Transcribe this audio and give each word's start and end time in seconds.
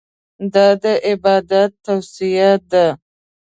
دا 0.53 0.67
د 0.83 0.85
عبادت 1.07 1.71
توصیه 1.85 2.51
ده. 2.71 2.85